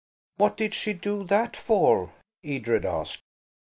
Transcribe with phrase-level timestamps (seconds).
[0.37, 2.11] "What did she do that for?"
[2.43, 3.21] Edred asked.